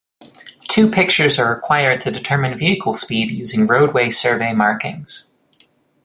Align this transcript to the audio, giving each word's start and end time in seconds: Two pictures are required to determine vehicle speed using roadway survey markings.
Two 0.67 0.89
pictures 0.89 1.37
are 1.37 1.53
required 1.53 2.01
to 2.01 2.09
determine 2.11 2.57
vehicle 2.57 2.95
speed 2.95 3.29
using 3.29 3.67
roadway 3.67 4.09
survey 4.09 4.51
markings. 4.51 5.31